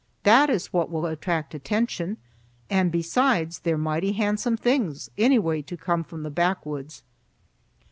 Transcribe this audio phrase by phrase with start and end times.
[0.23, 2.17] That is what will attract attention,
[2.71, 7.03] and besides they're mighty handsome things anyway to come from the backwoods."